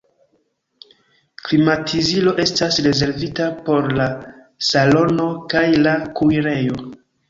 [1.49, 4.11] Klimatizilo estas rezervita por la
[4.73, 6.87] salono kaj la kuirejo.